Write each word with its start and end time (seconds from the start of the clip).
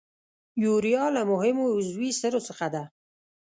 یوریا 0.63 1.05
له 1.15 1.21
مهمو 1.31 1.65
عضوي 1.77 2.11
سرو 2.19 2.39
څخه 2.47 2.67
ده. 2.73 2.83